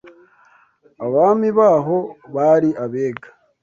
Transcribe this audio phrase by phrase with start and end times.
[1.05, 1.97] Abami baho,
[2.35, 3.29] bari Abega